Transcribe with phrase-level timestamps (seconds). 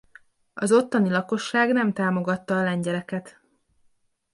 [0.53, 3.39] Az ottani lakosság nem támogatta a lengyeleket.